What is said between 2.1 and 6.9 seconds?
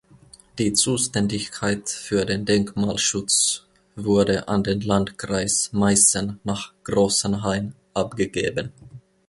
den Denkmalschutz wurde an den Landkreis Meißen nach